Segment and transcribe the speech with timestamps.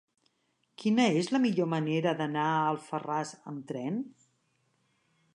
[0.83, 4.01] Quina és la millor manera d'anar a Alfarràs amb tren?